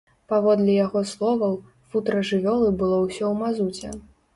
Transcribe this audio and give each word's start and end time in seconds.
Паводле 0.31 0.77
яго 0.85 1.03
словаў, 1.11 1.53
футра 1.91 2.27
жывёлы 2.33 2.77
было 2.85 2.97
ўсё 3.09 3.23
ў 3.23 3.33
мазуце. 3.45 3.99